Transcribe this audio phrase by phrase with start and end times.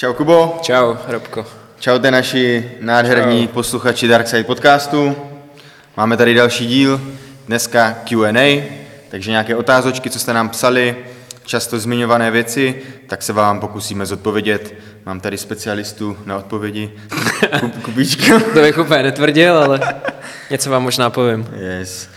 [0.00, 0.58] Čau Kubo.
[0.62, 1.46] Čau, Robko.
[1.78, 3.52] Čaute naši nádherní Čau.
[3.52, 5.16] posluchači Darkside podcastu.
[5.96, 7.00] Máme tady další díl,
[7.46, 8.62] dneska Q&A,
[9.10, 10.96] takže nějaké otázočky, co jste nám psali,
[11.44, 14.74] často zmiňované věci, tak se vám pokusíme zodpovědět.
[15.06, 16.92] Mám tady specialistu na odpovědi,
[17.82, 18.40] Kubíčka.
[18.40, 19.80] to bych úplně netvrdil, ale
[20.50, 21.48] něco vám možná povím.
[21.56, 22.08] Yes.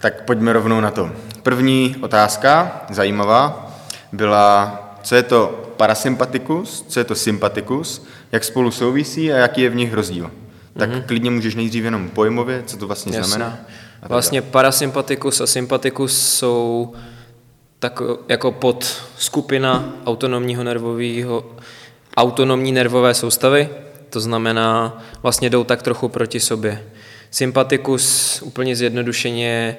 [0.00, 1.10] Tak pojďme rovnou na to.
[1.42, 3.72] První otázka, zajímavá,
[4.12, 9.70] byla, co je to parasympatikus, co je to sympatikus, jak spolu souvisí a jaký je
[9.70, 10.30] v nich rozdíl.
[10.78, 11.02] Tak mm-hmm.
[11.02, 13.28] klidně můžeš nejdřív jenom pojmově, co to vlastně Jasně.
[13.34, 13.58] znamená.
[14.02, 16.92] Vlastně parasympatikus a sympatikus jsou
[17.78, 21.44] tak jako pod skupina autonomního nervového,
[22.16, 23.68] autonomní nervové soustavy,
[24.10, 26.84] to znamená, vlastně jdou tak trochu proti sobě.
[27.30, 29.76] Sympatikus úplně zjednodušeně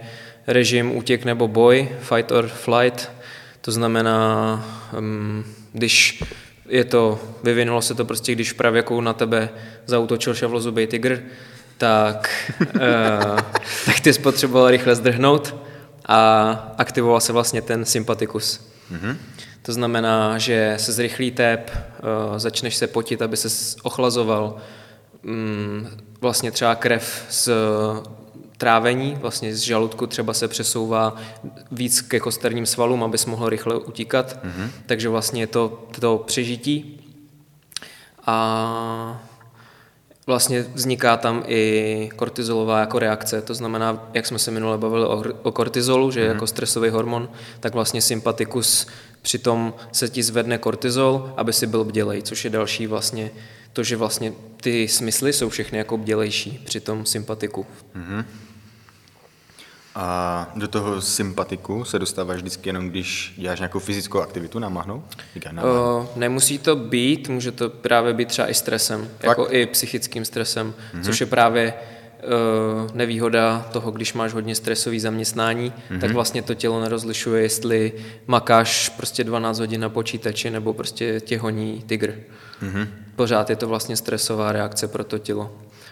[0.48, 3.12] režim útěk nebo boj, fight or flight,
[3.62, 4.66] to znamená,
[5.74, 6.24] když
[6.70, 9.50] je to, vyvinulo se to prostě, když pravěkou na tebe
[9.86, 11.24] zautočil šavlozubý tygr,
[11.78, 13.40] tak, uh,
[13.86, 15.56] tak ty spotřeboval rychle zdrhnout
[16.06, 18.72] a aktivoval se vlastně ten sympatikus.
[18.92, 19.16] Mm-hmm.
[19.62, 24.58] To znamená, že se zrychlí tep, uh, začneš se potit, aby se ochlazoval,
[25.28, 25.88] um,
[26.22, 27.50] vlastně třeba krev z
[28.58, 31.16] trávení, vlastně z žaludku třeba se přesouvá
[31.72, 34.70] víc ke kosterním svalům, abys mohl rychle utíkat, mm-hmm.
[34.86, 37.04] takže vlastně je to, to přežití.
[38.26, 39.22] A
[40.28, 45.24] vlastně vzniká tam i kortizolová jako reakce, to znamená, jak jsme se minule bavili o,
[45.44, 46.34] o kortizolu, že mm-hmm.
[46.34, 48.88] jako stresový hormon, tak vlastně sympatikus
[49.22, 53.32] přitom se ti zvedne kortizol, aby si byl bdělej, což je další vlastně
[53.78, 57.66] to, že vlastně ty smysly jsou všechny jako bdělejší při tom sympatiku.
[57.96, 58.26] Mm-hmm.
[59.96, 65.04] A do toho sympatiku se dostáváš vždycky jenom, když děláš nějakou fyzickou aktivitu, námahnou?
[65.64, 69.24] Uh, nemusí to být, může to právě být třeba i stresem, Fakt?
[69.24, 71.04] jako i psychickým stresem, mm-hmm.
[71.04, 71.74] což je právě
[72.94, 76.00] nevýhoda toho, když máš hodně stresový zaměstnání, mm-hmm.
[76.00, 77.94] tak vlastně to tělo nerozlišuje, jestli
[78.28, 82.16] makáš prostě 12 hodin na počítači nebo prostě tě honí tygr.
[82.64, 82.88] Mm-hmm.
[83.16, 85.52] Pořád je to vlastně stresová reakce pro to tělo.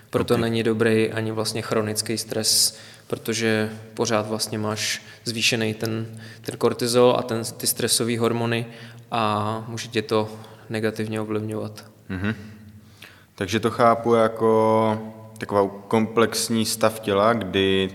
[0.09, 0.41] Proto okay.
[0.41, 6.05] není dobrý ani vlastně chronický stres, protože pořád vlastně máš zvýšený ten,
[6.41, 8.65] ten kortizol a ten, ty stresové hormony
[9.11, 10.29] a může tě to
[10.69, 11.85] negativně ovlivňovat.
[12.09, 12.35] Mm-hmm.
[13.35, 17.89] Takže to chápu jako takovou komplexní stav těla, kdy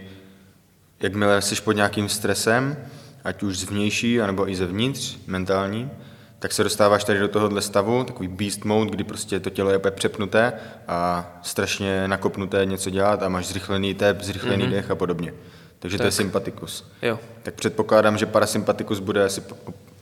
[1.01, 2.77] jakmile jsi pod nějakým stresem,
[3.25, 5.91] ať už zvnější, anebo i zevnitř, mentální,
[6.39, 9.77] tak se dostáváš tady do tohohle stavu, takový beast mode, kdy prostě to tělo je
[9.77, 10.53] úplně přepnuté
[10.89, 14.71] a strašně nakopnuté něco dělat a máš zrychlený tep, zrychlený mm-hmm.
[14.71, 15.34] dech a podobně.
[15.78, 16.03] Takže tak.
[16.03, 16.91] to je sympatikus.
[17.03, 17.19] Jo.
[17.43, 19.43] Tak předpokládám, že parasympatikus bude asi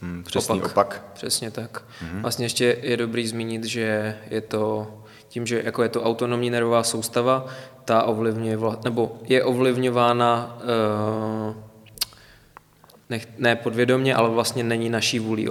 [0.02, 0.70] hm, přesný opak.
[0.70, 1.04] opak.
[1.14, 1.82] Přesně tak.
[1.82, 2.20] Mm-hmm.
[2.20, 4.94] Vlastně ještě je dobrý zmínit, že je to
[5.28, 7.46] tím, že jako je to autonomní nervová soustava,
[7.84, 10.58] ta ovlivňuje, nebo je ovlivňována
[11.48, 11.56] uh,
[13.10, 15.48] ne, ne podvědomě, ale vlastně není naší vůli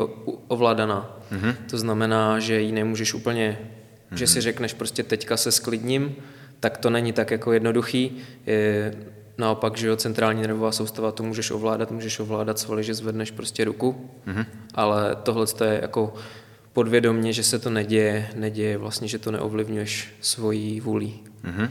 [0.47, 1.17] ovládaná.
[1.31, 1.55] Mm-hmm.
[1.69, 4.17] To znamená, že ji nemůžeš úplně, mm-hmm.
[4.17, 6.15] že si řekneš prostě teďka se sklidním,
[6.59, 8.17] tak to není tak jako jednoduchý.
[8.45, 8.94] Je,
[9.38, 13.65] naopak, že jo, centrální nervová soustava to můžeš ovládat, můžeš ovládat svaly, že zvedneš prostě
[13.65, 14.45] ruku, mm-hmm.
[14.75, 16.13] ale tohle je jako
[16.77, 21.23] podvědomně, že se to neděje, neděje vlastně, že to neovlivňuješ svojí vůlí.
[21.45, 21.69] Mm-hmm.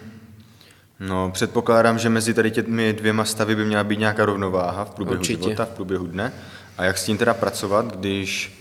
[1.01, 5.21] No, předpokládám, že mezi tady těmi dvěma stavy by měla být nějaká rovnováha v průběhu
[5.21, 5.43] Určitě.
[5.43, 6.33] života, v průběhu dne.
[6.79, 8.59] A jak s tím teda pracovat, když,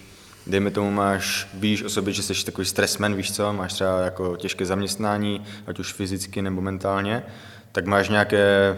[0.47, 4.37] dejme tomu, máš, víš o sobě, že jsi takový stresmen, víš co, máš třeba jako
[4.37, 7.23] těžké zaměstnání, ať už fyzicky nebo mentálně,
[7.71, 8.75] tak máš nějaké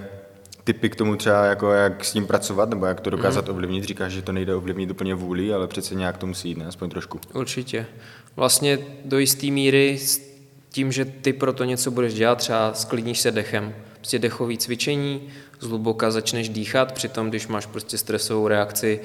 [0.67, 3.51] typy k tomu třeba, jako jak s tím pracovat, nebo jak to dokázat mm.
[3.51, 3.83] ovlivnit?
[3.83, 6.65] Říkáš, že to nejde ovlivnit úplně vůli, ale přece nějak to musí jít, ne?
[6.65, 7.19] Aspoň trošku.
[7.33, 7.85] Určitě.
[8.35, 9.99] Vlastně do jisté míry
[10.69, 15.29] tím, že ty pro to něco budeš dělat, třeba sklidníš se dechem, prostě dechový cvičení,
[15.59, 18.99] zhluboka začneš dýchat, přitom když máš prostě stresovou reakci,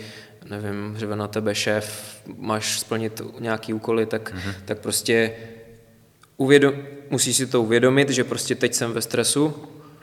[0.51, 4.55] nevím, řeve na tebe šéf, máš splnit nějaký úkoly, tak, mm-hmm.
[4.65, 5.33] tak prostě
[6.37, 6.75] uvědom,
[7.11, 9.55] musíš si to uvědomit, že prostě teď jsem ve stresu.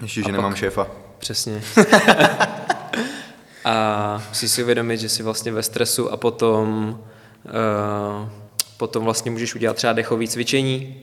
[0.02, 0.88] Ještě, že pak, nemám šéfa.
[1.20, 1.62] Přesně.
[3.66, 7.00] a musíš si uvědomit, že jsi vlastně ve stresu a potom,
[7.46, 8.30] uh,
[8.78, 10.96] potom vlastně můžeš udělat třeba dechové cvičení,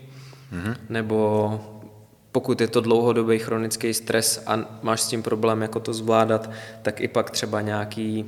[0.53, 0.77] mm-hmm.
[0.89, 1.61] nebo
[2.33, 6.51] pokud je to dlouhodobý chronický stres a máš s tím problém, jako to zvládat,
[6.83, 8.25] tak i pak třeba nějaký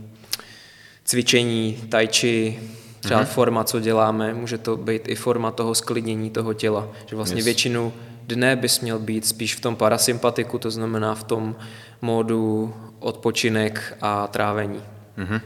[1.05, 2.61] cvičení, tai chi,
[3.01, 3.27] třeba mm-hmm.
[3.27, 7.45] forma, co děláme, může to být i forma toho sklidnění toho těla, že vlastně yes.
[7.45, 7.93] většinu
[8.29, 11.57] dne bys měl být spíš v tom parasympatiku, to znamená v tom
[12.03, 14.83] módu odpočinek a trávení.
[15.19, 15.41] Mm-hmm.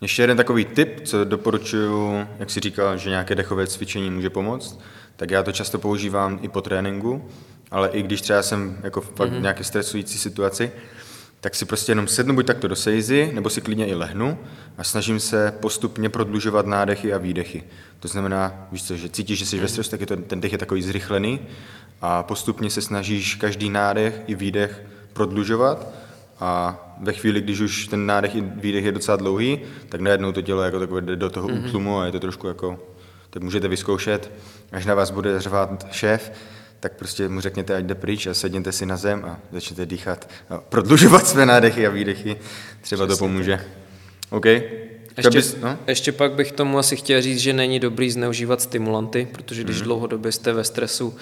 [0.00, 4.80] Ještě jeden takový tip, co doporučuju, jak si říkal, že nějaké dechové cvičení může pomoct,
[5.16, 7.28] tak já to často používám i po tréninku,
[7.70, 9.38] ale i když třeba jsem jako fakt mm-hmm.
[9.38, 10.72] v nějaké stresující situaci,
[11.40, 14.38] tak si prostě jenom sednu buď takto do sejzy, nebo si klidně i lehnu
[14.78, 17.62] a snažím se postupně prodlužovat nádechy a výdechy.
[18.00, 19.68] To znamená, víš co, že cítíš, že jsi ve mhm.
[19.68, 21.40] stresu, tak je to, ten dech je takový zrychlený
[22.00, 24.82] a postupně se snažíš každý nádech i výdech
[25.12, 25.86] prodlužovat
[26.40, 30.42] a ve chvíli, když už ten nádech i výdech je docela dlouhý, tak najednou to
[30.42, 31.66] tělo jako takové jde do toho mm-hmm.
[31.66, 32.80] útlumu a je to trošku jako,
[33.30, 34.32] tak můžete vyzkoušet,
[34.72, 36.32] až na vás bude řvát šéf,
[36.80, 40.30] tak prostě mu řekněte, ať jde pryč a sedněte si na zem a začněte dýchat
[40.50, 42.36] a prodlužovat své nádechy a výdechy.
[42.80, 43.56] Třeba Přesně to pomůže.
[43.56, 43.66] Tak.
[44.30, 44.46] OK?
[44.46, 45.78] Ještě, bys, no?
[45.86, 49.84] ještě pak bych tomu asi chtěl říct, že není dobrý zneužívat stimulanty, protože když mm.
[49.84, 51.16] dlouhodobě jste ve stresu,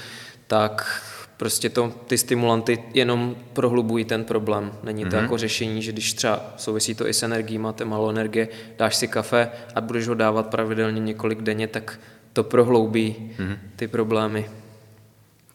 [0.46, 1.02] tak
[1.36, 4.72] prostě to, ty stimulanty jenom prohlubují ten problém.
[4.82, 5.22] Není to mm-hmm.
[5.22, 8.48] jako řešení, že když třeba souvisí to i s energií, máte málo energie,
[8.78, 12.00] dáš si kafe a budeš ho dávat pravidelně několik denně, tak
[12.32, 13.58] to prohloubí mm-hmm.
[13.76, 14.46] ty problémy.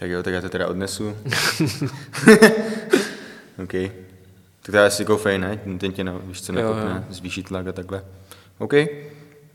[0.02, 1.10] Tak jo, tak já to teda odnesu.
[3.64, 3.72] OK.
[4.62, 5.60] Tak to je asi kofein, ne?
[5.78, 8.04] Ten tě, no, víš co, nakopne, zvýší tlak a takhle.
[8.58, 8.74] OK.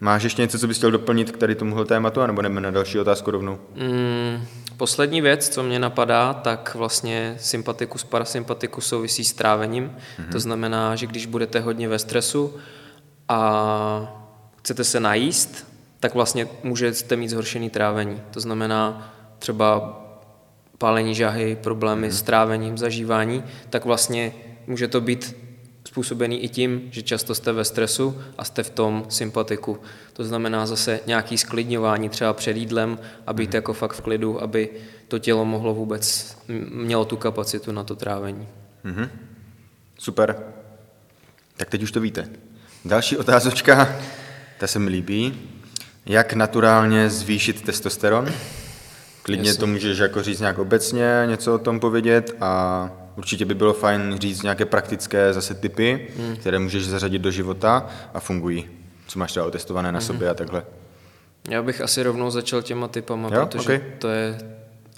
[0.00, 2.98] Máš ještě něco, co bys chtěl doplnit k tady tomuhle tématu, anebo jdeme na další
[2.98, 3.58] otázku rovnou?
[3.74, 4.46] Mm,
[4.76, 9.90] poslední věc, co mě napadá, tak vlastně sympatikus, parasympatikus souvisí s trávením.
[9.90, 10.32] Mm-hmm.
[10.32, 12.56] To znamená, že když budete hodně ve stresu
[13.28, 15.66] a chcete se najíst,
[16.00, 18.22] tak vlastně můžete mít zhoršený trávení.
[18.30, 20.02] To znamená třeba
[20.78, 22.14] pálení žahy, problémy mm-hmm.
[22.14, 24.32] s trávením, zažívání, tak vlastně
[24.66, 25.36] může to být
[25.84, 29.78] způsobený i tím, že často jste ve stresu a jste v tom sympatiku.
[30.12, 33.54] To znamená zase nějaký sklidňování třeba před jídlem a být mm.
[33.54, 34.70] jako fakt v klidu, aby
[35.08, 36.36] to tělo mohlo vůbec,
[36.70, 38.48] mělo tu kapacitu na to trávení.
[38.84, 39.08] Mm-hmm.
[39.98, 40.36] Super.
[41.56, 42.28] Tak teď už to víte.
[42.84, 43.96] Další otázočka,
[44.58, 45.50] ta se mi líbí.
[46.06, 48.32] Jak naturálně zvýšit testosteron?
[49.26, 49.60] Klidně Jasně.
[49.60, 54.16] to můžeš jako říct nějak obecně, něco o tom povědět a určitě by bylo fajn
[54.20, 56.36] říct nějaké praktické zase typy, hmm.
[56.36, 58.68] které můžeš zařadit do života a fungují.
[59.06, 60.06] Co máš třeba otestované na hmm.
[60.06, 60.64] sobě a takhle.
[61.48, 63.46] Já bych asi rovnou začal těma typama, jo?
[63.46, 63.82] protože okay.
[63.98, 64.38] to je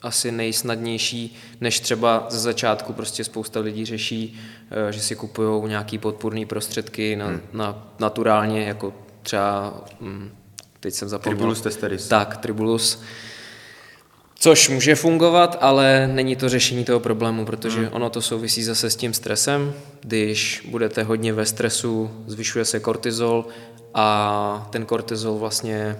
[0.02, 4.40] asi nejsnadnější, než třeba ze začátku prostě spousta lidí řeší,
[4.88, 7.40] eh, že si kupují nějaký podpůrné prostředky na, hmm.
[7.52, 10.30] na naturálně, jako třeba, hm,
[10.80, 11.36] teď jsem zapomněl.
[11.36, 12.08] Tribulus testeris.
[12.08, 13.02] Tak, Tribulus
[14.49, 17.89] Což může fungovat, ale není to řešení toho problému, protože hmm.
[17.93, 19.73] ono to souvisí zase s tím stresem.
[20.00, 23.47] Když budete hodně ve stresu, zvyšuje se kortizol
[23.95, 25.97] a ten kortizol vlastně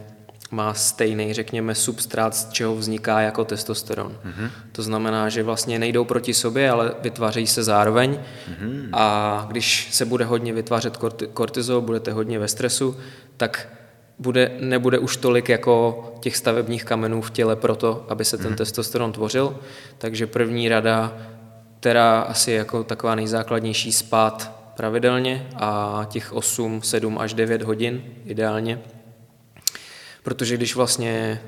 [0.51, 4.13] má stejný, řekněme, substrát, z čeho vzniká jako testosteron.
[4.13, 4.51] Mm-hmm.
[4.73, 8.89] To znamená, že vlastně nejdou proti sobě, ale vytvářejí se zároveň mm-hmm.
[8.93, 10.97] a když se bude hodně vytvářet
[11.33, 12.97] kortizol, budete hodně ve stresu,
[13.37, 13.69] tak
[14.19, 18.57] bude, nebude už tolik jako těch stavebních kamenů v těle proto, aby se ten hmm.
[18.57, 19.59] testosteron tvořil.
[19.99, 21.19] Takže první rada,
[21.81, 28.81] která asi jako taková nejzákladnější, spát pravidelně a těch 8, 7 až 9 hodin ideálně.
[30.23, 31.41] Protože když vlastně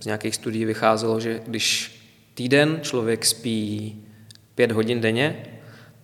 [0.00, 2.00] z nějakých studií vycházelo, že když
[2.34, 3.96] týden člověk spí
[4.54, 5.46] 5 hodin denně,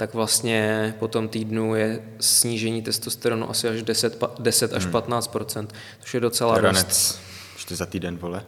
[0.01, 4.93] tak vlastně po tom týdnu je snížení testosteronu asi až 10, 10 až hmm.
[4.93, 5.37] 15
[6.01, 6.85] což je docela Ranec.
[6.85, 7.21] dost.
[7.55, 8.43] Ještě za týden, vole.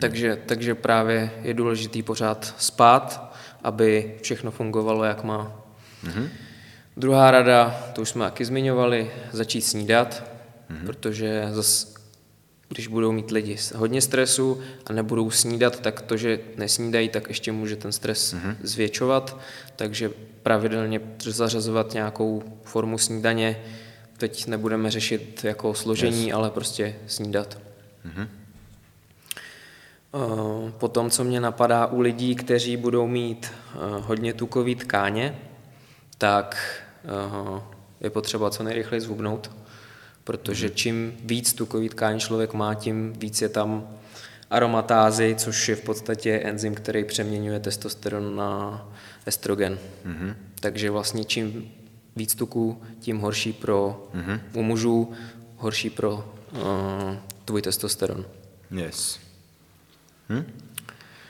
[0.00, 5.60] Takže, takže právě je důležitý pořád spát, aby všechno fungovalo, jak má.
[6.02, 6.28] Hmm.
[6.96, 10.24] Druhá rada, to už jsme taky zmiňovali, začít snídat,
[10.68, 10.86] hmm.
[10.86, 11.86] protože zase
[12.68, 17.52] když budou mít lidi hodně stresu a nebudou snídat, tak to, že nesnídají, tak ještě
[17.52, 18.56] může ten stres mm-hmm.
[18.62, 19.40] zvětšovat.
[19.76, 20.10] Takže
[20.42, 23.62] pravidelně zařazovat nějakou formu snídaně.
[24.16, 26.34] Teď nebudeme řešit jako složení, yes.
[26.34, 27.58] ale prostě snídat.
[28.06, 28.28] Mm-hmm.
[30.78, 35.38] Potom, co mě napadá u lidí, kteří budou mít eh, hodně tukový tkáně,
[36.18, 36.56] tak
[37.04, 37.60] eh,
[38.00, 39.50] je potřeba co nejrychleji zhubnout
[40.26, 43.88] protože čím víc tukový tkání člověk má, tím víc je tam
[44.50, 48.82] aromatázy, což je v podstatě enzym, který přeměňuje testosteron na
[49.26, 49.78] estrogen.
[50.06, 50.34] Mm-hmm.
[50.60, 51.70] Takže vlastně čím
[52.16, 54.40] víc tuku, tím horší pro mm-hmm.
[54.52, 55.12] u mužů,
[55.56, 56.60] horší pro uh,
[57.44, 58.26] tvůj testosteron.
[58.70, 59.18] Yes.
[60.28, 60.44] Hm?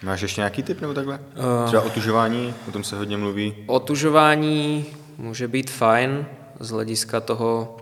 [0.02, 1.18] Máš ještě nějaký tip nebo takhle?
[1.18, 3.54] Uh, Třeba otužování, o tom se hodně mluví.
[3.66, 4.86] Otužování
[5.18, 6.26] může být fajn
[6.60, 7.76] z hlediska toho,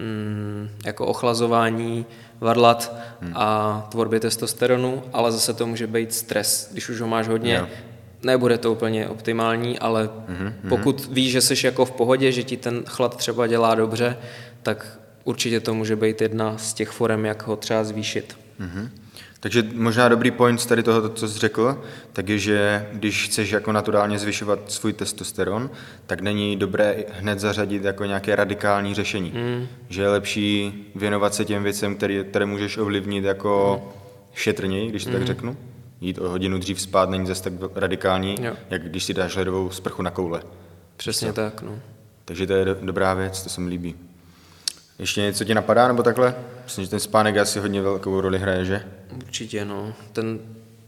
[0.00, 2.06] mm, jako ochlazování
[2.40, 3.32] varlat hmm.
[3.36, 7.66] a tvorbě testosteronu, ale zase to může být stres, když už ho máš hodně,
[8.22, 10.52] nebude to úplně optimální, ale mm-hmm.
[10.68, 14.16] pokud víš, že jsi jako v pohodě, že ti ten chlad třeba dělá dobře,
[14.62, 18.36] tak určitě to může být jedna z těch forem, jak ho třeba zvýšit.
[18.60, 18.88] Mm-hmm.
[19.40, 21.82] Takže možná dobrý point z tady toho, co jsi řekl,
[22.12, 25.70] tak je, že když chceš jako naturálně zvyšovat svůj testosteron,
[26.06, 29.32] tak není dobré hned zařadit jako nějaké radikální řešení.
[29.34, 29.66] Mm.
[29.88, 33.92] Že je lepší věnovat se těm věcem, které, které můžeš ovlivnit jako mm.
[34.34, 35.16] šetrněji, když to mm.
[35.16, 35.56] tak řeknu.
[36.00, 38.52] Jít o hodinu dřív spát není zase tak radikální, jo.
[38.70, 40.42] jak když si dáš ledovou sprchu na koule.
[40.96, 41.78] Přesně tak, no.
[42.24, 43.94] Takže to je dobrá věc, to se mi líbí.
[45.00, 46.34] Ještě něco ti napadá, nebo takhle?
[46.64, 48.82] Myslím, že ten spánek asi hodně velkou roli hraje, že?
[49.26, 49.94] Určitě, no.
[50.12, 50.38] Ten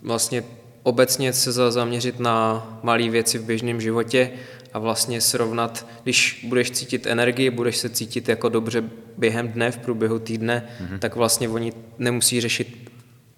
[0.03, 0.45] vlastně
[0.83, 4.31] obecně se zaměřit na malé věci v běžném životě
[4.73, 8.85] a vlastně srovnat, když budeš cítit energii, budeš se cítit jako dobře
[9.19, 10.99] během dne, v průběhu týdne, mm-hmm.
[10.99, 12.91] tak vlastně oni nemusí řešit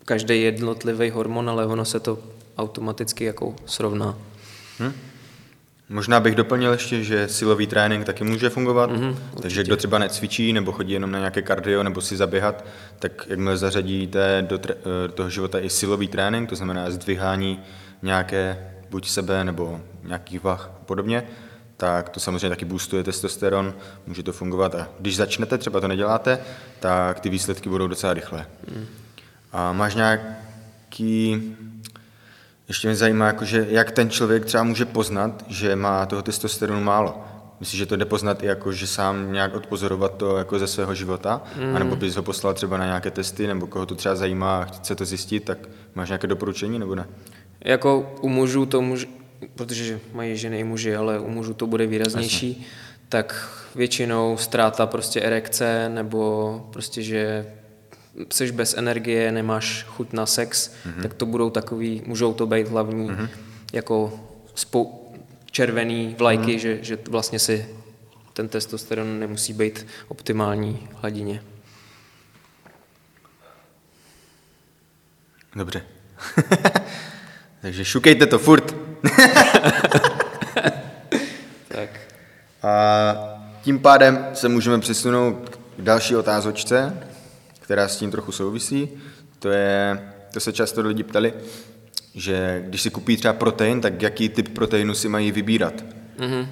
[0.04, 2.18] každý jednotlivý hormon, ale ono se to
[2.58, 4.18] automaticky jako srovná.
[4.78, 4.92] Hmm?
[5.88, 10.52] Možná bych doplnil ještě, že silový trénink taky může fungovat, mm-hmm, takže kdo třeba necvičí
[10.52, 12.64] nebo chodí jenom na nějaké kardio nebo si zaběhat,
[12.98, 14.58] tak jakmile zařadíte do,
[15.06, 17.60] do toho života i silový trénink, to znamená zdvihání
[18.02, 21.22] nějaké buď sebe nebo nějakých vah a podobně,
[21.76, 23.74] tak to samozřejmě taky boostuje testosteron,
[24.06, 26.38] může to fungovat a když začnete, třeba to neděláte,
[26.80, 28.46] tak ty výsledky budou docela rychlé.
[28.76, 28.86] Mm.
[29.52, 31.56] A máš nějaký
[32.68, 37.24] ještě mě zajímá, jakože, jak ten člověk třeba může poznat, že má toho testosteronu málo.
[37.60, 40.94] Myslíš, že to jde poznat i jako, že sám nějak odpozorovat to jako ze svého
[40.94, 41.42] života?
[41.56, 41.76] Mm.
[41.76, 44.64] A nebo bys ho poslal třeba na nějaké testy, nebo koho to třeba zajímá a
[44.64, 45.58] chce to zjistit, tak
[45.94, 47.06] máš nějaké doporučení nebo ne?
[47.60, 49.06] Jako u mužů to může,
[49.54, 52.64] protože mají ženy i muži, ale u mužů to bude výraznější, Jasně.
[53.08, 57.46] tak většinou ztráta prostě erekce, nebo prostě, že
[58.32, 61.02] jsi bez energie, nemáš chuť na sex, mm-hmm.
[61.02, 63.28] tak to budou takový, můžou to být hlavní mm-hmm.
[63.72, 64.20] jako
[64.54, 65.14] spou-
[65.50, 66.58] červený vlajky, mm-hmm.
[66.58, 67.66] že, že vlastně si
[68.32, 71.42] ten testosteron nemusí být optimální hladině.
[75.56, 75.82] Dobře.
[77.62, 78.76] Takže šukejte to furt.
[81.68, 81.90] tak.
[82.62, 83.14] A
[83.62, 86.98] tím pádem se můžeme přesunout k další otázočce
[87.64, 88.88] která s tím trochu souvisí.
[89.38, 89.98] To, je,
[90.32, 91.32] to se často lidi ptali,
[92.14, 95.84] že když si kupí třeba protein, tak jaký typ proteinu si mají vybírat.
[96.18, 96.46] Mm-hmm.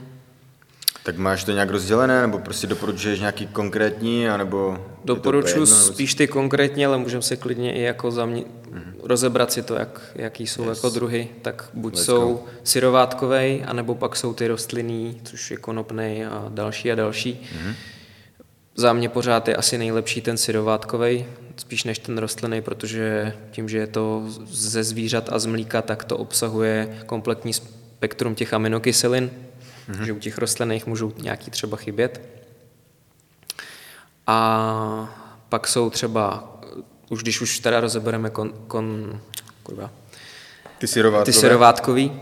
[1.02, 4.86] Tak máš to nějak rozdělené, nebo prostě doporučuješ nějaký konkrétní, anebo...
[5.04, 8.42] Doporučuji spíš ty konkrétní, ale můžeme se klidně i jako zamě...
[8.42, 8.94] mm-hmm.
[9.02, 10.78] rozebrat si to, jak, jaký jsou yes.
[10.78, 11.28] jako druhy.
[11.42, 12.44] Tak buď Let's jsou go.
[12.64, 17.40] syrovátkovej, anebo pak jsou ty rostlinný, což je konopnej a další a další.
[17.42, 17.74] Mm-hmm.
[18.74, 21.26] Za mě pořád je asi nejlepší ten syrovátkový,
[21.56, 26.04] spíš než ten rostlinný, protože tím, že je to ze zvířat a z mlíka, tak
[26.04, 29.30] to obsahuje kompletní spektrum těch aminokyselin,
[29.90, 30.02] mm-hmm.
[30.02, 32.20] že u těch rostlinných můžou nějaký třeba chybět.
[34.26, 36.52] A pak jsou třeba,
[37.10, 39.20] už když už teda rozebereme kon, kon,
[39.62, 39.90] kurva,
[40.78, 41.32] ty syrovátkový.
[41.32, 42.20] ty syrovátkový,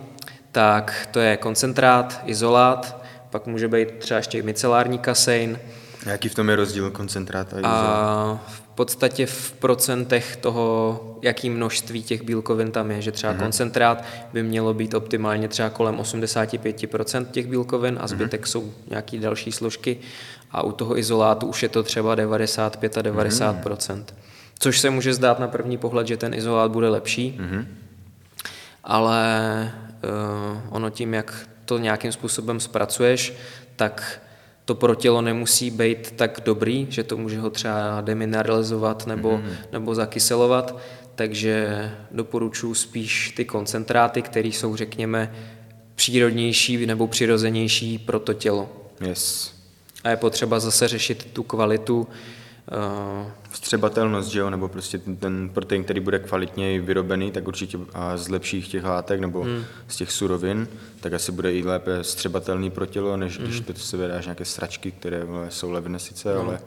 [0.53, 5.59] tak to je koncentrát, izolát, pak může být třeba ještě micelární kasein,
[6.07, 12.03] Jaký v tom je rozdíl koncentrát a A v podstatě v procentech toho, jaký množství
[12.03, 13.39] těch bílkovin tam je, že třeba mm-hmm.
[13.39, 18.49] koncentrát by mělo být optimálně třeba kolem 85% těch bílkovin a zbytek mm-hmm.
[18.49, 19.99] jsou nějaké další složky
[20.51, 23.63] a u toho izolátu už je to třeba 95 a 90%.
[23.63, 24.05] Mm-hmm.
[24.59, 27.67] Což se může zdát na první pohled, že ten izolát bude lepší, mm-hmm.
[28.85, 29.73] ale
[30.05, 33.35] uh, ono tím, jak to nějakým způsobem zpracuješ,
[33.77, 34.21] tak
[34.71, 39.53] to pro tělo nemusí být tak dobrý, že to může ho třeba demineralizovat nebo, mm.
[39.73, 40.79] nebo zakyselovat,
[41.15, 45.35] takže doporučuji spíš ty koncentráty, které jsou, řekněme,
[45.95, 48.69] přírodnější nebo přirozenější pro to tělo.
[49.07, 49.55] Yes.
[50.05, 52.09] A je potřeba zase řešit tu kvalitu
[53.51, 58.17] Vstřebatelnost, že jo, nebo prostě ten, ten protein, který bude kvalitně vyrobený, tak určitě a
[58.17, 59.65] z lepších těch látek nebo hmm.
[59.89, 60.69] z těch surovin,
[61.01, 63.47] tak asi bude i lépe střebatelný pro tělo, než hmm.
[63.47, 66.41] když to se vydáš nějaké sračky, které jsou levné sice, no.
[66.41, 66.61] ale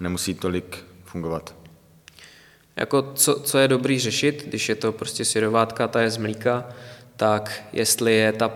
[0.00, 1.54] nemusí tolik fungovat.
[2.76, 6.68] Jako co, co je dobrý řešit, když je to prostě syrovátka, ta je z mlíka,
[7.16, 8.52] tak jestli je ta,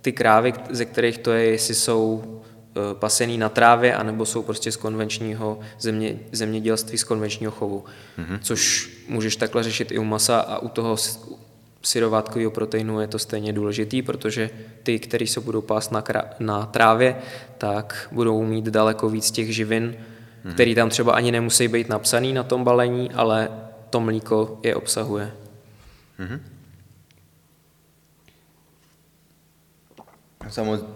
[0.00, 2.53] ty krávy, ze kterých to je, jestli jsou Eh,
[2.92, 7.84] pasený na trávě, anebo jsou prostě z konvenčního země, zemědělství, z konvenčního chovu.
[8.18, 8.38] Mm-hmm.
[8.42, 10.96] Což můžeš takhle řešit i u masa a u toho
[11.82, 14.50] syrovátkového proteinu je to stejně důležitý, protože
[14.82, 16.04] ty, které se budou pást na,
[16.38, 17.16] na trávě,
[17.58, 19.96] tak budou mít daleko víc těch živin,
[20.52, 23.48] který tam třeba ani nemusí být napsaný na tom balení, ale
[23.90, 25.32] to mlíko je obsahuje.
[26.18, 26.53] Mhm.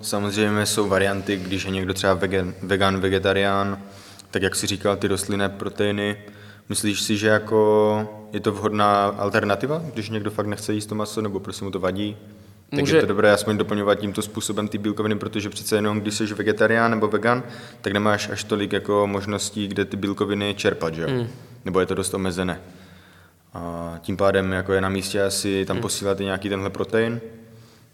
[0.02, 3.78] Samozřejmě jsou varianty, když je někdo třeba vegan, vegan vegetarián,
[4.30, 6.16] tak jak si říkal, ty rostlinné proteiny.
[6.68, 11.22] Myslíš si, že jako je to vhodná alternativa, když někdo fakt nechce jíst to maso,
[11.22, 12.16] nebo prostě mu to vadí?
[12.70, 12.96] Tak Může...
[12.96, 16.90] je to dobré aspoň doplňovat tímto způsobem ty bílkoviny, protože přece jenom když jsi vegetarián
[16.90, 17.42] nebo vegan,
[17.80, 21.08] tak nemáš až tolik jako možností, kde ty bílkoviny čerpat, že jo?
[21.08, 21.28] Mm.
[21.64, 22.60] Nebo je to dost omezené.
[23.54, 25.82] A tím pádem jako je na místě asi tam mm.
[25.82, 27.20] posílat i nějaký tenhle protein,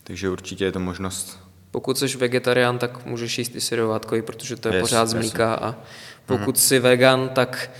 [0.04, 1.40] takže určitě je to možnost.
[1.70, 5.54] Pokud jsi vegetarián, tak můžeš jíst i syrovátkový, protože to je yes, pořád z mlíka
[5.54, 5.75] a
[6.26, 6.61] pokud mm.
[6.61, 7.70] jsi vegan, tak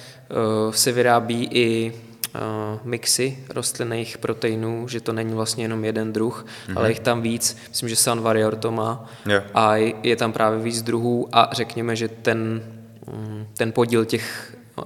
[0.67, 1.93] uh, se vyrábí i
[2.35, 2.41] uh,
[2.85, 6.79] mixy rostlinných proteinů, že to není vlastně jenom jeden druh, mm-hmm.
[6.79, 7.57] ale jich tam víc.
[7.69, 9.11] Myslím, že Sun Warrior to má.
[9.27, 9.45] Yeah.
[9.55, 12.63] A je tam právě víc druhů a řekněme, že ten,
[13.07, 14.85] um, ten podíl těch uh,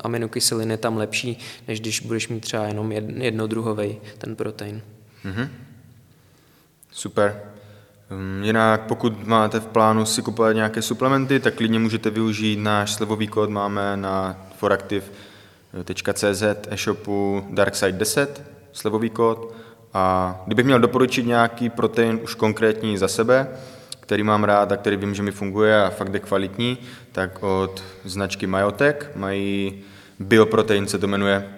[0.00, 4.82] aminokyselin je tam lepší, než když budeš mít třeba jenom jednodruhový ten protein.
[5.24, 5.48] Mm-hmm.
[7.00, 7.40] Super.
[8.10, 12.92] Um, jinak pokud máte v plánu si kupovat nějaké suplementy, tak klidně můžete využít náš
[12.92, 18.26] slevový kód, máme na foractiv.cz e-shopu Darkside10,
[18.72, 19.54] slevový kód.
[19.94, 23.48] A kdybych měl doporučit nějaký protein už konkrétní za sebe,
[24.00, 26.78] který mám rád a který vím, že mi funguje a fakt je kvalitní,
[27.12, 29.82] tak od značky Myotek mají
[30.18, 31.48] bioprotein se to jmenuje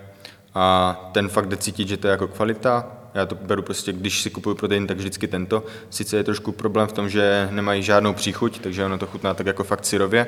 [0.54, 4.22] a ten fakt jde cítit, že to je jako kvalita já to beru prostě, když
[4.22, 5.64] si kupuju protein, tak vždycky tento.
[5.90, 9.46] Sice je trošku problém v tom, že nemají žádnou příchuť, takže ono to chutná tak
[9.46, 10.26] jako fakt syrově,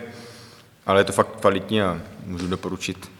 [0.86, 3.10] ale je to fakt kvalitní a můžu doporučit.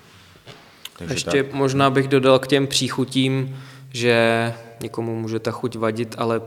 [0.98, 1.52] Takže Ještě tak.
[1.52, 3.56] možná bych dodal k těm příchutím,
[3.92, 6.40] že někomu může ta chuť vadit, ale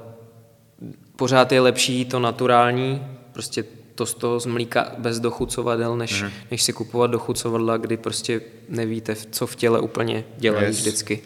[1.16, 3.64] pořád je lepší to naturální, prostě
[3.96, 6.30] to z toho z mlíka bez dochucovadel, než, mm.
[6.52, 10.78] než si kupovat dochucovadla, kdy prostě nevíte, co v těle úplně dělají yes.
[10.78, 11.22] vždycky.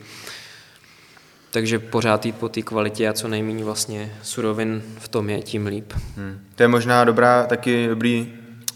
[1.52, 5.66] Takže pořád jít po té kvalitě a co nejméně vlastně surovin v tom je, tím
[5.66, 5.94] líp.
[6.18, 6.40] Hmm.
[6.56, 8.34] To je možná dobrá, taky dobrý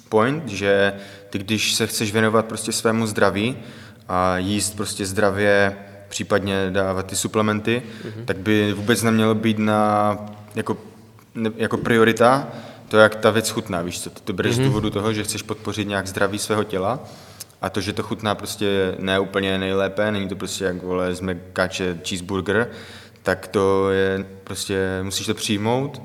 [0.10, 0.94] point, že
[1.30, 3.58] ty když se chceš věnovat prostě svému zdraví
[4.08, 5.78] a jíst prostě zdravě,
[6.10, 8.26] případně dávat ty suplementy, mm-hmm.
[8.26, 10.18] tak by vůbec nemělo být na,
[10.56, 10.78] jako,
[11.36, 12.48] ne, jako priorita
[12.88, 14.56] to, jak ta věc chutná, víš co, ty to bereš mm-hmm.
[14.56, 14.68] z mhm.
[14.68, 17.00] důvodu toho, že chceš podpořit nějak zdraví svého těla
[17.62, 21.22] a to, že to chutná prostě ne úplně nejlépe, není to prostě jak vole z
[21.22, 22.70] mekáče cheeseburger,
[23.24, 26.02] tak to je prostě, musíš to přijmout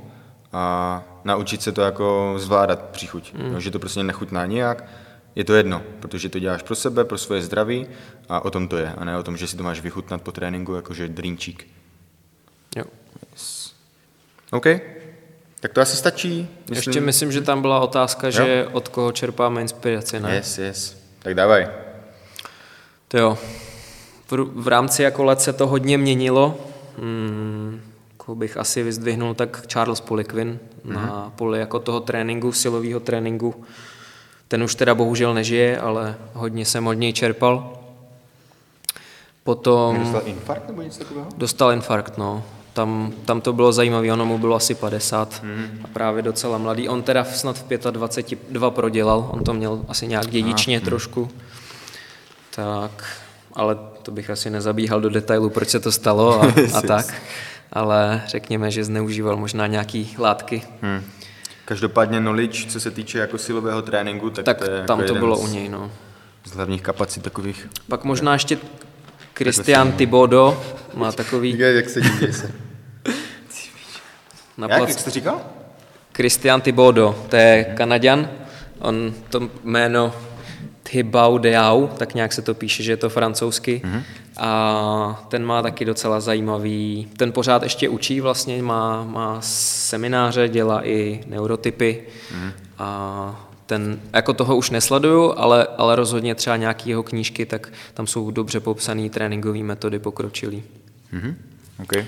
[0.52, 3.34] a naučit se to jako zvládat příchuť.
[3.34, 3.52] Mm.
[3.52, 4.84] No, že to prostě nechutná nijak,
[5.34, 7.86] je to jedno, protože to děláš pro sebe, pro svoje zdraví
[8.28, 10.32] a o tom to je, a ne o tom, že si to máš vychutnat po
[10.32, 11.66] tréninku, jakože drinčík.
[12.76, 12.84] Jo.
[13.32, 13.72] Yes.
[14.50, 14.66] OK.
[15.60, 16.48] Tak to asi stačí.
[16.70, 16.76] Myslím...
[16.76, 18.30] Ještě myslím, že tam byla otázka, jo?
[18.30, 20.34] že od koho čerpáme inspiraci, ne?
[20.34, 20.99] Yes, yes.
[21.22, 21.68] Tak dávaj.
[23.08, 23.38] To jo.
[24.30, 26.58] V, v rámci jako let se to hodně měnilo.
[26.98, 27.80] Hmm,
[28.34, 30.94] bych asi vyzdvihnul, tak Charles Poliquin mm-hmm.
[30.94, 31.30] na mhm.
[31.30, 33.64] poli jako toho tréninku, silového tréninku.
[34.48, 37.72] Ten už teda bohužel nežije, ale hodně jsem od něj čerpal.
[39.44, 39.98] Potom...
[39.98, 41.28] Dostal infarkt nebo něco takového?
[41.36, 42.44] Dostal infarkt, no.
[42.72, 45.80] Tam, tam to bylo zajímavé, ono mu bylo asi 50 mm.
[45.84, 46.88] a právě docela mladý.
[46.88, 51.30] On teda snad v 25 dva prodělal, on to měl asi nějak dědičně ah, trošku.
[52.54, 53.16] Tak,
[53.52, 57.14] ale to bych asi nezabíhal do detailu, proč se to stalo a, a tak.
[57.72, 60.62] Ale řekněme, že zneužíval možná nějaký látky.
[60.82, 61.02] Hmm.
[61.64, 65.18] Každopádně knowledge, co se týče jako silového tréninku, tak, tak to je tam jako to
[65.18, 65.90] bylo u něj, no.
[66.44, 67.68] Z hlavních kapacit takových.
[67.88, 68.58] Pak možná ještě
[69.34, 70.64] Christian Tibodo
[70.94, 71.58] má takový...
[71.58, 72.52] Jak se díky se.
[74.58, 75.40] Na jak, jak jsi to říkal?
[76.14, 78.30] Christian Tibodo, to je Kanaďan.
[78.78, 80.12] On to jméno
[80.82, 83.82] Thibau Deau, tak nějak se to píše, že je to francouzsky.
[83.84, 84.02] Mm-hmm.
[84.38, 90.86] A ten má taky docela zajímavý, ten pořád ještě učí vlastně, má, má semináře, dělá
[90.86, 92.52] i neurotypy mm-hmm.
[92.78, 98.06] a ten, jako toho už nesleduju, ale, ale rozhodně třeba nějaký jeho knížky, tak tam
[98.06, 100.62] jsou dobře popsané tréninkové metody pokročilý.
[101.12, 101.34] Mm-hmm.
[101.82, 102.06] Okay.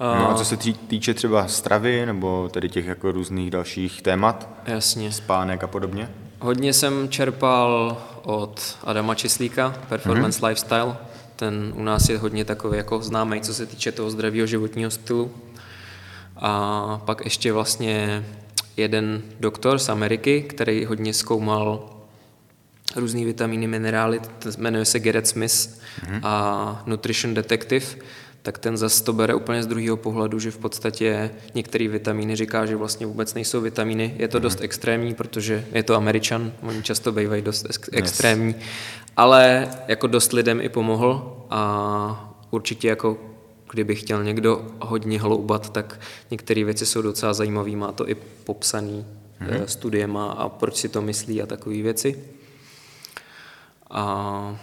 [0.00, 0.56] No a co se
[0.88, 4.48] týče třeba stravy nebo tedy těch jako různých dalších témat?
[4.66, 5.12] Jasně.
[5.12, 6.10] Spánek a podobně?
[6.40, 10.48] Hodně jsem čerpal od Adama Čislíka, Performance mm-hmm.
[10.48, 10.96] Lifestyle.
[11.36, 15.30] Ten u nás je hodně takový jako známý, co se týče toho zdravého životního stylu.
[16.36, 18.24] A pak ještě vlastně
[18.76, 21.90] jeden doktor z Ameriky, který hodně zkoumal
[22.96, 24.20] různé vitamíny, minerály,
[24.58, 26.20] jmenuje se Garrett Smith mm-hmm.
[26.22, 27.86] a Nutrition Detective,
[28.42, 32.66] tak ten zase to bere úplně z druhého pohledu, že v podstatě některé vitamíny říká,
[32.66, 34.14] že vlastně vůbec nejsou vitamíny.
[34.18, 38.54] Je to dost extrémní, protože je to američan, oni často bývají dost ex- extrémní,
[39.16, 43.18] ale jako dost lidem i pomohl a určitě jako
[43.70, 46.00] kdyby chtěl někdo hodně hloubat, tak
[46.30, 49.06] některé věci jsou docela zajímavé, má to i popsaný
[49.40, 49.64] mm-hmm.
[49.64, 52.24] studiema a proč si to myslí a takové věci.
[53.90, 54.58] A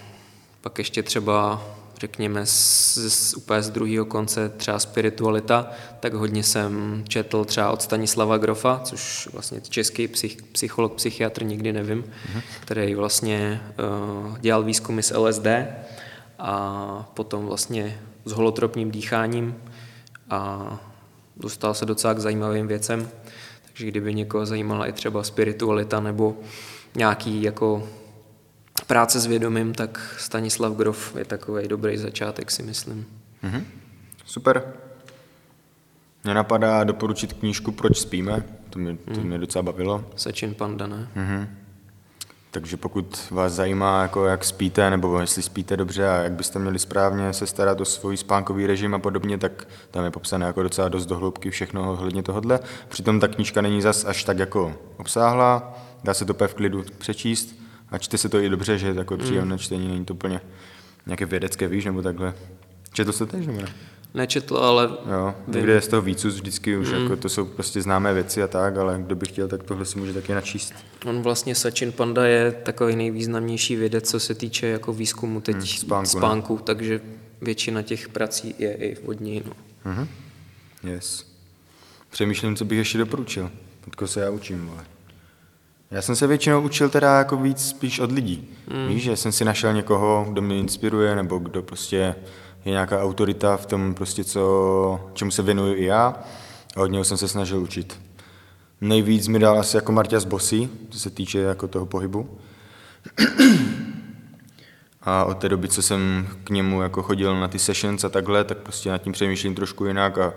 [0.61, 1.61] pak ještě třeba
[1.99, 7.81] řekněme z, z, úplně z druhého konce třeba spiritualita, tak hodně jsem četl třeba od
[7.81, 12.41] Stanislava Grofa, což vlastně český psych, psycholog, psychiatr, nikdy nevím, mm-hmm.
[12.59, 13.61] který vlastně
[14.27, 15.47] uh, dělal výzkumy s LSD
[16.39, 19.55] a potom vlastně s holotropním dýcháním
[20.29, 20.79] a
[21.37, 23.09] dostal se docela k zajímavým věcem.
[23.65, 26.37] Takže kdyby někoho zajímala i třeba spiritualita nebo
[26.95, 27.87] nějaký jako
[28.87, 33.05] práce s vědomím, tak Stanislav Grof je takový dobrý začátek, si myslím.
[33.43, 33.63] Mm-hmm.
[34.25, 34.73] Super.
[36.23, 39.23] Mě napadá doporučit knížku Proč spíme, to mě, to mhm.
[39.23, 40.05] mě docela bavilo.
[40.15, 41.07] Sečin Panda, ne?
[41.15, 41.47] Mm-hmm.
[42.53, 46.79] Takže pokud vás zajímá, jako jak spíte, nebo jestli spíte dobře a jak byste měli
[46.79, 50.89] správně se starat o svůj spánkový režim a podobně, tak tam je popsané jako docela
[50.89, 52.59] dost dohloubky všechno ohledně tohohle.
[52.89, 57.55] Přitom ta knížka není zas až tak jako obsáhlá, dá se to v klidu přečíst
[57.89, 59.23] a čte se to i dobře, že je takové mm.
[59.23, 60.41] příjemné čtení, není to úplně
[61.05, 62.33] nějaké vědecké, víš, nebo takhle.
[62.93, 63.67] Četl jste to nebo ne?
[64.13, 64.89] Nečetl, ale...
[65.11, 67.01] Jo, někde je z toho víc vždycky už, mm.
[67.01, 69.99] jako to jsou prostě známé věci a tak, ale kdo by chtěl, tak tohle si
[69.99, 70.73] může taky načíst.
[71.05, 75.65] On vlastně Sachin Panda je takový nejvýznamnější vědec, co se týče jako výzkumu teď mm,
[75.65, 77.01] spánku, spánku takže
[77.41, 79.43] většina těch prací je i od něj.
[79.45, 79.53] No.
[79.91, 80.07] Mm-hmm.
[80.83, 81.33] Yes.
[82.09, 83.51] Přemýšlím, co bych ještě doporučil.
[83.85, 84.85] Teďko se já učím, ale...
[85.91, 88.49] Já jsem se většinou učil teda jako víc spíš od lidí.
[88.73, 88.87] Mm.
[88.87, 92.15] Víš, že jsem si našel někoho, kdo mě inspiruje, nebo kdo prostě
[92.65, 96.15] je nějaká autorita v tom prostě, co, čemu se věnuju i já.
[96.75, 97.99] A od něho jsem se snažil učit.
[98.81, 102.37] Nejvíc mi dal asi jako Marťas Bossy, co se týče jako toho pohybu.
[105.01, 108.43] A od té doby, co jsem k němu jako chodil na ty sessions a takhle,
[108.43, 110.33] tak prostě nad tím přemýšlím trošku jinak a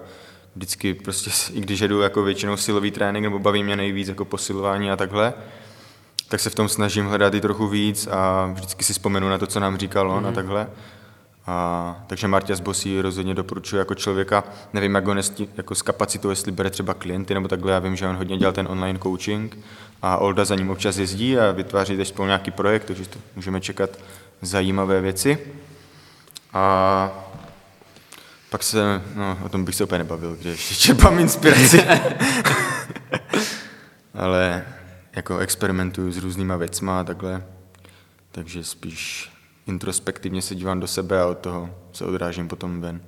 [0.56, 4.90] vždycky prostě, i když jedu jako většinou silový trénink nebo baví mě nejvíc jako posilování
[4.90, 5.34] a takhle,
[6.28, 9.46] tak se v tom snažím hledat i trochu víc a vždycky si vzpomenu na to,
[9.46, 10.26] co nám říkal on mm.
[10.26, 10.34] a mhm.
[10.34, 10.66] takhle.
[11.46, 16.30] A, takže Martia Bosí rozhodně doporučuji jako člověka, nevím, jak ho nestí, jako s kapacitou,
[16.30, 19.58] jestli bere třeba klienty nebo takhle, já vím, že on hodně dělal ten online coaching
[20.02, 23.60] a Olda za ním občas jezdí a vytváří teď spolu nějaký projekt, takže to můžeme
[23.60, 23.90] čekat
[24.42, 25.38] zajímavé věci.
[26.52, 27.10] A
[28.50, 31.82] pak se, no, o tom bych se úplně nebavil, kde ještě čerpám inspiraci.
[34.14, 34.64] Ale
[35.16, 37.42] jako experimentuju s různýma věcma a takhle,
[38.32, 39.35] takže spíš
[39.66, 43.00] introspektivně se dívám do sebe a od toho se odrážím potom ven.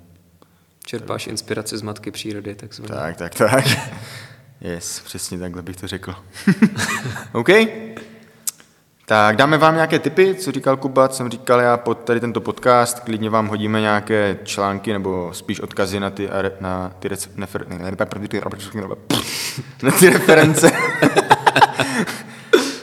[0.84, 1.30] Čerpáš tak.
[1.30, 2.94] inspiraci z matky přírody, takzvaně.
[2.94, 3.64] Tak, tak, tak.
[4.60, 6.14] Yes, přesně takhle bych to řekl.
[7.32, 7.48] OK?
[9.06, 12.40] Tak dáme vám nějaké tipy, co říkal Kuba, co jsem říkal já pod tady tento
[12.40, 16.28] podcast, klidně vám hodíme nějaké články nebo spíš odkazy na ty,
[16.60, 17.96] na ty, nefer, ne, ne,
[19.82, 20.72] na ty reference.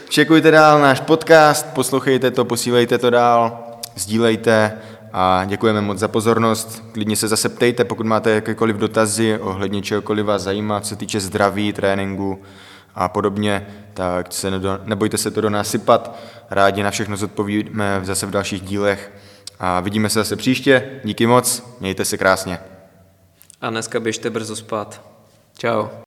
[0.08, 3.65] Čekujte dál náš podcast, poslouchejte to, posílejte to dál,
[3.96, 4.72] sdílejte
[5.12, 6.84] a děkujeme moc za pozornost.
[6.92, 11.20] Klidně se zase ptejte, pokud máte jakékoliv dotazy ohledně čehokoliv vás zajímá, co se týče
[11.20, 12.42] zdraví, tréninku,
[12.96, 16.18] a podobně, tak se nedo, nebojte se to do nás sypat.
[16.50, 19.12] Rádi na všechno zodpovíme zase v dalších dílech.
[19.60, 20.90] A vidíme se zase příště.
[21.04, 22.58] Díky moc, mějte se krásně.
[23.60, 25.02] A dneska běžte brzo spát.
[25.58, 26.05] Ciao.